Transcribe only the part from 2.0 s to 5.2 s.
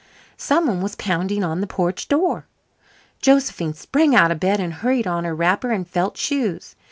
door. Josephine sprang out of bed and hurried